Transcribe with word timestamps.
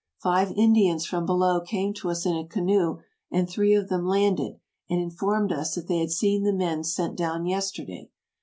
Five 0.17 0.51
Indians 0.55 1.05
from 1.05 1.27
below 1.27 1.61
came 1.61 1.93
to 1.93 2.09
us 2.09 2.25
in 2.25 2.35
a 2.35 2.47
canoe, 2.47 2.97
and 3.29 3.47
three 3.47 3.75
of 3.75 3.87
them 3.87 4.03
landed, 4.07 4.59
and 4.89 4.99
informed 4.99 5.51
us 5.51 5.75
that 5.75 5.87
they 5.87 5.99
had 5.99 6.09
seen 6.09 6.41
the 6.41 6.51
men 6.51 6.83
sent 6.83 7.15
down 7.15 7.45
yesterday. 7.45 8.09